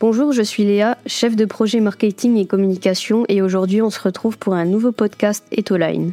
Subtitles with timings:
[0.00, 4.38] Bonjour, je suis Léa, chef de projet marketing et communication et aujourd'hui on se retrouve
[4.38, 6.12] pour un nouveau podcast Etoline.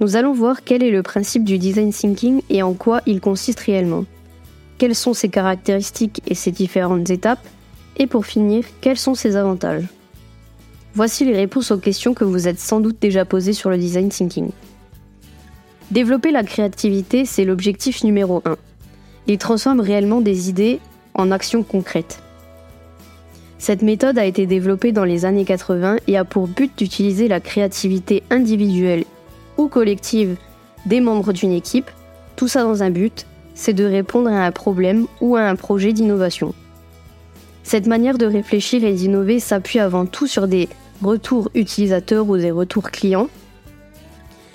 [0.00, 3.60] Nous allons voir quel est le principe du design thinking et en quoi il consiste
[3.60, 4.06] réellement.
[4.78, 7.46] Quelles sont ses caractéristiques et ses différentes étapes?
[7.96, 9.86] Et pour finir, quels sont ses avantages?
[10.92, 14.08] Voici les réponses aux questions que vous êtes sans doute déjà posées sur le design
[14.08, 14.50] thinking.
[15.92, 18.56] Développer la créativité, c'est l'objectif numéro 1.
[19.28, 20.80] Il transforme réellement des idées
[21.14, 22.20] en actions concrètes.
[23.58, 27.40] Cette méthode a été développée dans les années 80 et a pour but d'utiliser la
[27.40, 29.04] créativité individuelle
[29.56, 30.36] ou collective
[30.84, 31.90] des membres d'une équipe,
[32.36, 35.92] tout ça dans un but, c'est de répondre à un problème ou à un projet
[35.92, 36.54] d'innovation.
[37.62, 40.68] Cette manière de réfléchir et d'innover s'appuie avant tout sur des
[41.02, 43.28] retours utilisateurs ou des retours clients.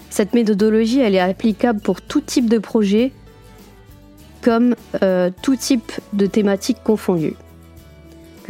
[0.10, 3.12] Cette méthodologie, elle est applicable pour tout type de projet
[4.42, 7.36] comme euh, tout type de thématique confondue.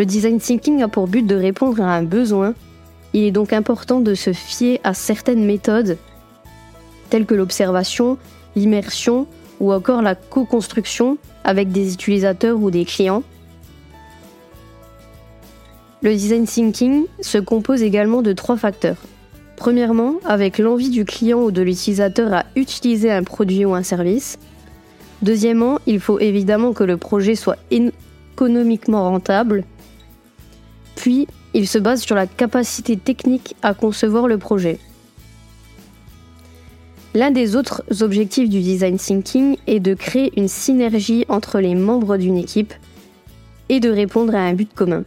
[0.02, 2.56] Le design thinking a pour but de répondre à un besoin.
[3.14, 5.96] Il est donc important de se fier à certaines méthodes
[7.12, 8.18] telles que l'observation,
[8.56, 9.28] l'immersion
[9.60, 13.22] ou encore la co-construction avec des utilisateurs ou des clients.
[16.02, 18.98] Le design thinking se compose également de trois facteurs.
[19.56, 24.40] Premièrement, avec l'envie du client ou de l'utilisateur à utiliser un produit ou un service.
[25.22, 29.64] Deuxièmement, il faut évidemment que le projet soit économiquement rentable
[30.96, 34.80] puis, il se base sur la capacité technique à concevoir le projet.
[37.14, 42.16] L'un des autres objectifs du design thinking est de créer une synergie entre les membres
[42.16, 42.74] d'une équipe
[43.68, 45.04] et de répondre à un but commun.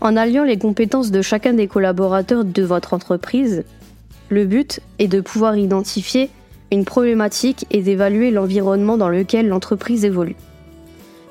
[0.00, 3.64] En alliant les compétences de chacun des collaborateurs de votre entreprise,
[4.28, 6.30] le but est de pouvoir identifier
[6.70, 10.36] une problématique et d'évaluer l'environnement dans lequel l'entreprise évolue.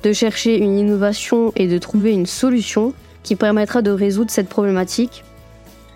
[0.03, 5.23] De chercher une innovation et de trouver une solution qui permettra de résoudre cette problématique,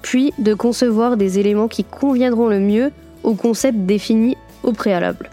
[0.01, 2.91] puis de concevoir des éléments qui conviendront le mieux
[3.23, 5.29] au concept défini au préalable.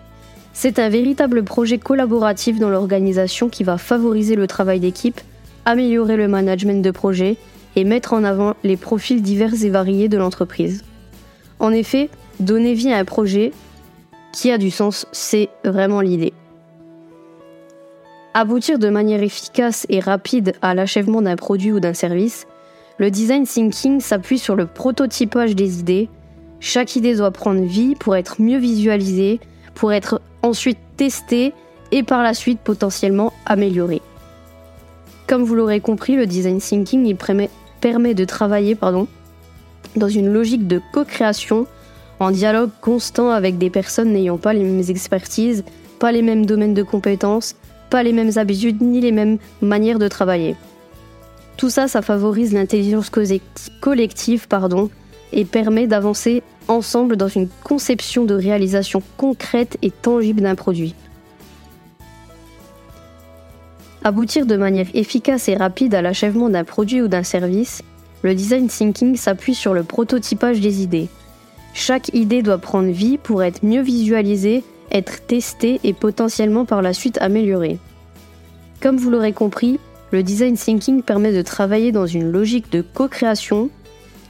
[0.52, 5.20] C'est un véritable projet collaboratif dans l'organisation qui va favoriser le travail d'équipe,
[5.64, 7.36] améliorer le management de projet
[7.76, 10.82] et mettre en avant les profils divers et variés de l'entreprise.
[11.60, 12.10] En effet,
[12.40, 13.52] donner vie à un projet
[14.32, 16.32] qui a du sens, c'est vraiment l'idée.
[18.34, 22.46] Aboutir de manière efficace et rapide à l'achèvement d'un produit ou d'un service,
[22.98, 26.08] le design thinking s'appuie sur le prototypage des idées.
[26.60, 29.40] Chaque idée doit prendre vie pour être mieux visualisée,
[29.74, 31.54] pour être ensuite testée
[31.90, 34.02] et par la suite potentiellement améliorée.
[35.26, 37.16] Comme vous l'aurez compris, le design thinking
[37.80, 39.06] permet, de travailler pardon,
[39.96, 41.66] dans une logique de co-création
[42.20, 45.64] en dialogue constant avec des personnes n'ayant pas les mêmes expertises,
[45.98, 47.56] pas les mêmes domaines de compétences,
[47.90, 50.56] pas les mêmes habitudes ni les mêmes manières de travailler.
[51.56, 53.10] Tout ça, ça favorise l'intelligence
[53.80, 54.90] collective pardon,
[55.32, 60.94] et permet d'avancer ensemble dans une conception de réalisation concrète et tangible d'un produit.
[64.04, 67.82] Aboutir de manière efficace et rapide à l'achèvement d'un produit ou d'un service,
[68.22, 71.08] le design thinking s'appuie sur le prototypage des idées.
[71.74, 76.92] Chaque idée doit prendre vie pour être mieux visualisée être testé et potentiellement par la
[76.92, 77.78] suite amélioré.
[78.80, 79.78] Comme vous l'aurez compris,
[80.10, 83.70] le design thinking permet de travailler dans une logique de co-création,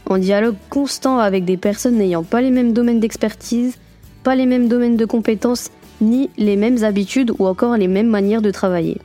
[0.07, 3.77] en dialogue constant avec des personnes n'ayant pas les mêmes domaines d'expertise,
[4.25, 5.71] pas les mêmes domaines de compétences,
[6.01, 8.99] ni les mêmes habitudes ou encore les mêmes manières de travailler.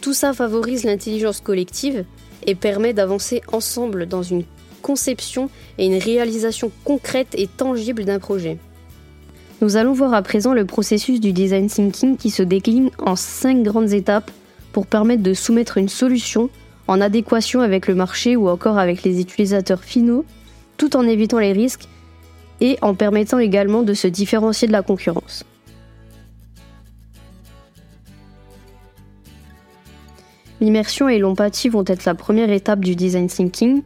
[0.00, 2.04] Tout ça favorise l'intelligence collective
[2.46, 4.44] et permet d'avancer ensemble dans une
[4.82, 8.58] conception et une réalisation concrète et tangible d'un projet.
[9.60, 13.64] Nous allons voir à présent le processus du design thinking qui se décline en cinq
[13.64, 14.30] grandes étapes
[14.72, 16.48] pour permettre de soumettre une solution
[16.86, 20.24] en adéquation avec le marché ou encore avec les utilisateurs finaux,
[20.76, 21.88] tout en évitant les risques
[22.60, 25.44] et en permettant également de se différencier de la concurrence.
[30.60, 33.82] L'immersion et l'empathie vont être la première étape du design thinking.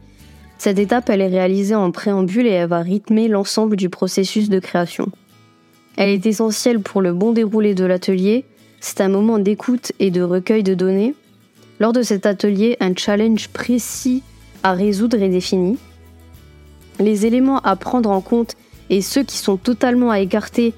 [0.59, 4.59] Cette étape, elle est réalisée en préambule et elle va rythmer l'ensemble du processus de
[4.59, 5.11] création.
[5.97, 8.45] Elle est essentielle pour le bon déroulé de l'atelier.
[8.79, 11.15] C'est un moment d'écoute et de recueil de données.
[11.79, 14.23] Lors de cet atelier, un challenge précis
[14.63, 15.77] à résoudre est défini.
[16.99, 18.55] Les éléments à prendre en compte
[18.89, 20.73] et ceux qui sont totalement à écarter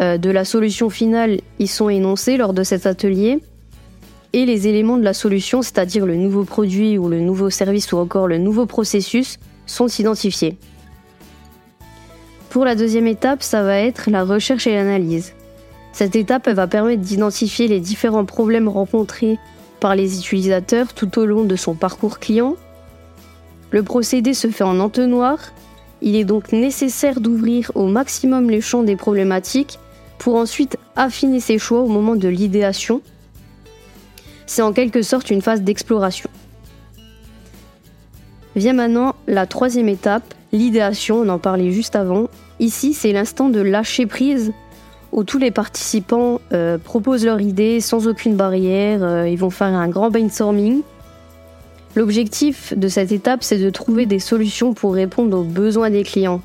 [0.00, 3.40] euh, de la solution finale y sont énoncés lors de cet atelier.
[4.32, 7.98] Et les éléments de la solution, c'est-à-dire le nouveau produit ou le nouveau service ou
[7.98, 10.58] encore le nouveau processus, sont identifiés.
[12.54, 15.32] Pour la deuxième étape, ça va être la recherche et l'analyse.
[15.92, 19.40] Cette étape va permettre d'identifier les différents problèmes rencontrés
[19.80, 22.54] par les utilisateurs tout au long de son parcours client.
[23.72, 25.38] Le procédé se fait en entonnoir.
[26.00, 29.80] Il est donc nécessaire d'ouvrir au maximum les champs des problématiques
[30.18, 33.02] pour ensuite affiner ses choix au moment de l'idéation.
[34.46, 36.30] C'est en quelque sorte une phase d'exploration.
[38.54, 42.28] Vient maintenant la troisième étape, l'idéation, on en parlait juste avant.
[42.60, 44.52] Ici, c'est l'instant de lâcher prise
[45.12, 49.68] où tous les participants euh, proposent leurs idées sans aucune barrière, euh, ils vont faire
[49.68, 50.82] un grand brainstorming.
[51.94, 56.42] L'objectif de cette étape, c'est de trouver des solutions pour répondre aux besoins des clients.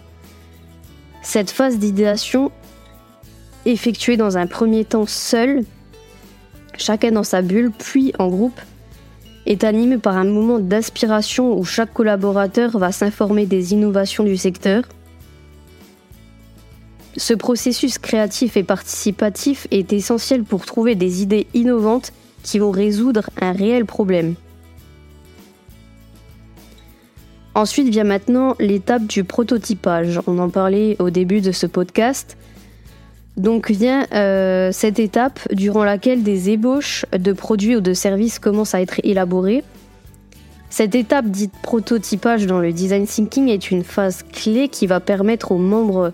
[1.23, 2.51] Cette phase d'idéation,
[3.65, 5.63] effectuée dans un premier temps seul,
[6.77, 8.59] chacun dans sa bulle, puis en groupe,
[9.47, 14.83] est animée par un moment d'aspiration où chaque collaborateur va s'informer des innovations du secteur
[17.17, 22.11] ce processus créatif et participatif est essentiel pour trouver des idées innovantes
[22.43, 24.35] qui vont résoudre un réel problème.
[27.55, 30.21] Ensuite vient maintenant l'étape du prototypage.
[30.27, 32.37] On en parlait au début de ce podcast.
[33.37, 38.75] Donc vient euh, cette étape durant laquelle des ébauches de produits ou de services commencent
[38.75, 39.63] à être élaborées.
[40.69, 45.51] Cette étape dite prototypage dans le design thinking est une phase clé qui va permettre
[45.51, 46.13] aux membres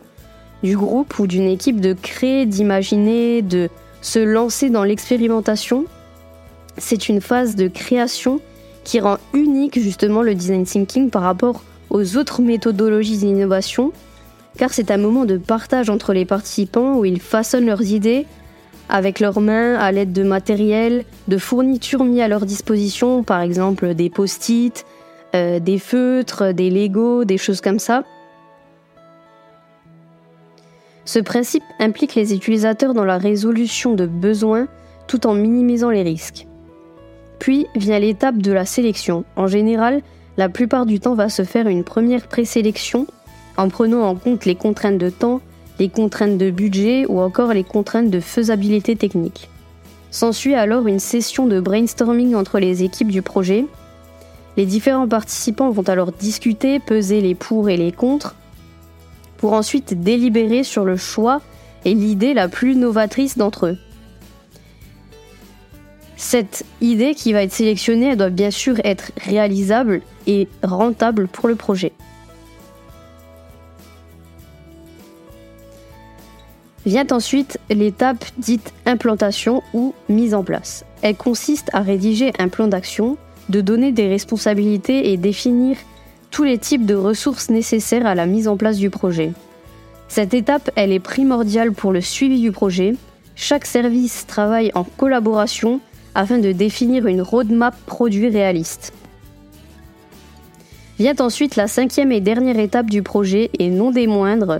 [0.63, 3.69] du groupe ou d'une équipe de créer, d'imaginer, de
[4.01, 5.85] se lancer dans l'expérimentation.
[6.77, 8.41] C'est une phase de création
[8.83, 13.91] qui rend unique justement le design thinking par rapport aux autres méthodologies d'innovation,
[14.57, 18.25] car c'est un moment de partage entre les participants où ils façonnent leurs idées
[18.89, 23.95] avec leurs mains à l'aide de matériel, de fournitures mis à leur disposition, par exemple
[23.95, 24.85] des post-it,
[25.33, 28.03] euh, des feutres, des Lego, des choses comme ça.
[31.05, 34.67] Ce principe implique les utilisateurs dans la résolution de besoins
[35.07, 36.47] tout en minimisant les risques.
[37.37, 39.23] Puis vient l'étape de la sélection.
[39.35, 40.01] En général,
[40.37, 43.05] la plupart du temps va se faire une première présélection
[43.57, 45.41] en prenant en compte les contraintes de temps,
[45.79, 49.49] les contraintes de budget ou encore les contraintes de faisabilité technique.
[50.09, 53.65] S'ensuit alors une session de brainstorming entre les équipes du projet.
[54.57, 58.35] Les différents participants vont alors discuter, peser les pour et les contre,
[59.45, 61.39] pour ensuite délibérer sur le choix
[61.85, 63.77] et l'idée la plus novatrice d'entre eux.
[66.17, 71.53] Cette idée qui va être sélectionnée, doit bien sûr être réalisable et rentable pour le
[71.53, 71.91] projet.
[76.87, 80.85] Vient ensuite l'étape dite implantation ou mise en place.
[81.03, 83.15] Elle consiste à rédiger un plan d'action,
[83.49, 85.77] de donner des responsabilités et définir
[86.35, 89.31] tous les types de ressources nécessaires à la mise en place du projet.
[90.09, 92.95] Cette étape, elle est primordiale pour le suivi du projet.
[93.37, 95.79] Chaque service travaille en collaboration
[96.13, 98.91] afin de définir une roadmap produit réaliste.
[100.99, 104.59] Vient ensuite la cinquième et dernière étape du projet et non des moindres.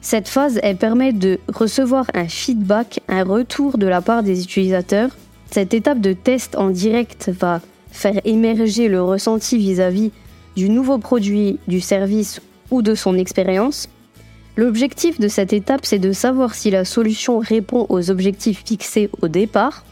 [0.00, 5.10] Cette phase, elle permet de recevoir un feedback, un retour de la part des utilisateurs.
[5.50, 7.60] Cette étape de test en direct va
[7.90, 10.21] faire émerger le ressenti vis-à-vis -vis
[10.56, 12.40] du nouveau produit, du service
[12.70, 13.88] ou de son expérience.
[14.56, 19.28] L'objectif de cette étape, c'est de savoir si la solution répond aux objectifs fixés au
[19.28, 19.84] départ,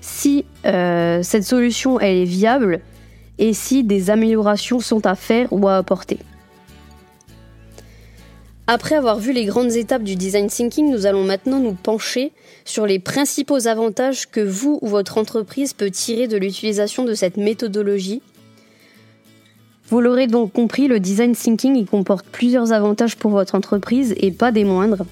[0.00, 2.80] si euh, cette solution est viable
[3.38, 6.18] et si des améliorations sont à faire ou à apporter.
[8.66, 12.32] Après avoir vu les grandes étapes du design thinking, nous allons maintenant nous pencher
[12.66, 17.38] sur les principaux avantages que vous ou votre entreprise peut tirer de l'utilisation de cette
[17.38, 18.20] méthodologie
[19.90, 24.30] vous l'aurez donc compris, le design thinking il comporte plusieurs avantages pour votre entreprise et
[24.30, 25.06] pas des moindres,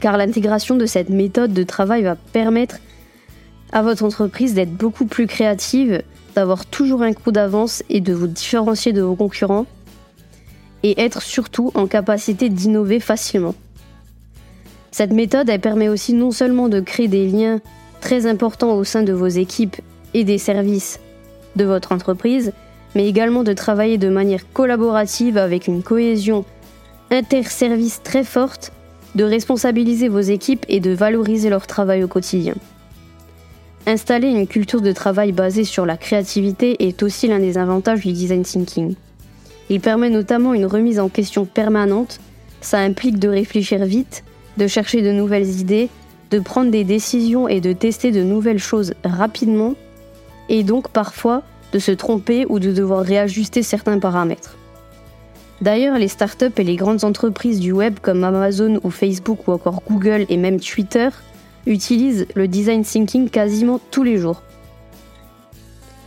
[0.00, 2.78] car l'intégration de cette méthode de travail va permettre
[3.72, 6.02] à votre entreprise d'être beaucoup plus créative,
[6.34, 9.66] d'avoir toujours un coup d'avance et de vous différencier de vos concurrents,
[10.82, 13.54] et être surtout en capacité d'innover facilement.
[14.90, 17.60] Cette méthode, permet aussi non seulement de créer des liens
[18.00, 19.76] très importants au sein de vos équipes
[20.14, 21.00] et des services
[21.56, 22.52] de votre entreprise,
[22.96, 26.46] mais également de travailler de manière collaborative avec une cohésion
[27.10, 28.72] interservice très forte,
[29.14, 32.54] de responsabiliser vos équipes et de valoriser leur travail au quotidien.
[33.86, 38.12] Installer une culture de travail basée sur la créativité est aussi l'un des avantages du
[38.12, 38.94] design thinking.
[39.68, 42.18] Il permet notamment une remise en question permanente,
[42.62, 44.24] ça implique de réfléchir vite,
[44.56, 45.90] de chercher de nouvelles idées,
[46.30, 49.74] de prendre des décisions et de tester de nouvelles choses rapidement,
[50.48, 54.56] et donc parfois de se tromper ou de devoir réajuster certains paramètres.
[55.60, 59.82] D'ailleurs, les startups et les grandes entreprises du web comme Amazon ou Facebook ou encore
[59.88, 61.08] Google et même Twitter
[61.66, 64.42] utilisent le design thinking quasiment tous les jours.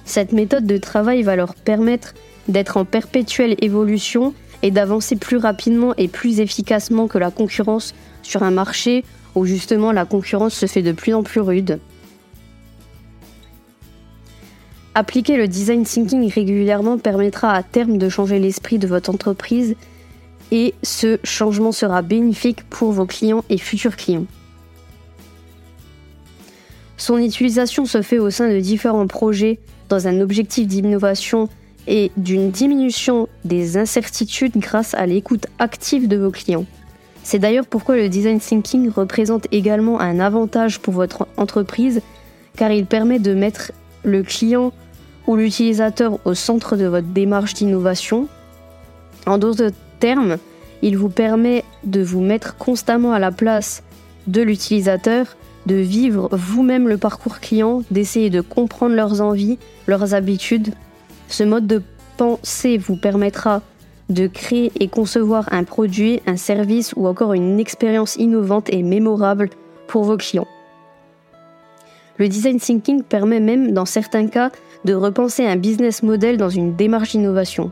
[0.06, 2.14] Cette méthode de travail va leur permettre
[2.48, 8.44] d'être en perpétuelle évolution et d'avancer plus rapidement et plus efficacement que la concurrence sur
[8.44, 9.04] un marché
[9.36, 11.80] où justement la concurrence se fait de plus en plus rude.
[14.96, 19.76] Appliquer le design thinking régulièrement permettra à terme de changer l'esprit de votre entreprise
[20.52, 24.26] et ce changement sera bénéfique pour vos clients et futurs clients.
[26.98, 31.50] Son utilisation se fait au sein de différents projets dans un objectif d'innovation
[31.88, 36.66] et d'une diminution des incertitudes grâce à l'écoute active de vos clients.
[37.24, 42.02] C'est d'ailleurs pourquoi le design thinking représente également un avantage pour votre entreprise
[42.58, 43.72] car il permet de mettre
[44.04, 44.72] le client
[45.28, 48.28] ou l'utilisateur au centre de votre démarche d'innovation.
[49.26, 50.38] En d'autres termes,
[50.82, 53.84] il vous permet de vous mettre constamment à la place
[54.28, 60.74] de l'utilisateur, de vivre vous-même le parcours client, d'essayer de comprendre leurs envies, leurs habitudes.
[61.28, 61.82] Ce mode de
[62.18, 63.62] pensée vous permettra
[64.10, 69.50] de créer et concevoir un produit, un service ou encore une expérience innovante et mémorable
[69.88, 70.48] pour vos clients.
[72.20, 74.52] Le design thinking permet même, dans certains cas,
[74.86, 77.72] de repenser un business model dans une démarche d'innovation.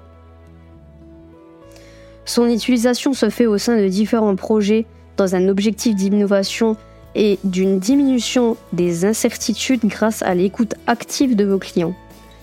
[2.25, 4.85] Son utilisation se fait au sein de différents projets
[5.17, 6.77] dans un objectif d'innovation
[7.15, 11.95] et d'une diminution des incertitudes grâce à l'écoute active de vos clients.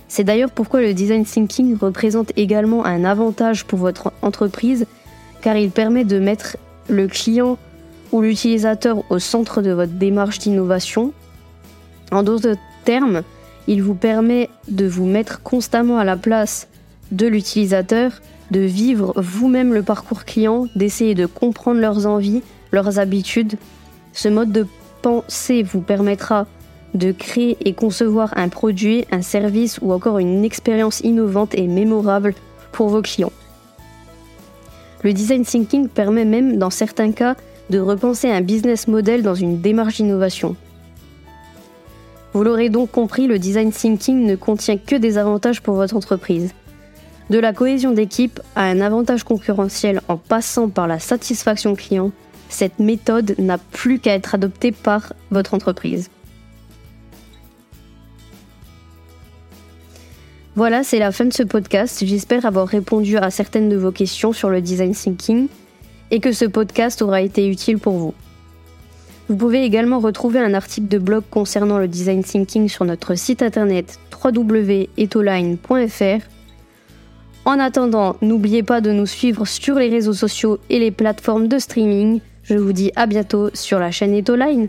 [0.09, 4.87] C'est d'ailleurs pourquoi le design thinking représente également un avantage pour votre entreprise
[5.41, 6.57] car il permet de mettre
[6.89, 7.59] le client
[8.13, 11.13] ou l'utilisateur au centre de votre démarche d'innovation.
[12.13, 13.23] En d'autres termes,
[13.67, 16.69] il vous permet de vous mettre constamment à la place
[17.13, 18.21] de l'utilisateur,
[18.51, 22.43] de vivre vous-même le parcours client, d'essayer de comprendre leurs envies,
[22.73, 23.57] leurs habitudes.
[24.13, 24.67] Ce mode de
[25.03, 26.47] pensée vous permettra
[26.95, 32.35] de créer et concevoir un produit, un service ou encore une expérience innovante et mémorable
[32.73, 33.33] pour vos clients.
[35.03, 37.37] Le design thinking permet même, dans certains cas,
[37.71, 40.57] de repenser un business model dans une démarche d'innovation.
[42.35, 46.53] Vous l'aurez donc compris, le design thinking ne contient que des avantages pour votre entreprise.
[47.31, 52.11] De la cohésion d'équipe à un avantage concurrentiel en passant par la satisfaction client,
[52.49, 56.11] cette méthode n'a plus qu'à être adoptée par votre entreprise.
[60.57, 62.05] Voilà, c'est la fin de ce podcast.
[62.05, 65.47] J'espère avoir répondu à certaines de vos questions sur le design thinking
[66.11, 68.15] et que ce podcast aura été utile pour vous.
[69.29, 73.43] Vous pouvez également retrouver un article de blog concernant le design thinking sur notre site
[73.43, 76.29] internet www.etoline.fr.
[77.47, 81.59] En attendant, n'oubliez pas de nous suivre sur les réseaux sociaux et les plateformes de
[81.59, 82.21] streaming.
[82.43, 84.69] Je vous dis à bientôt sur la chaîne Etoline.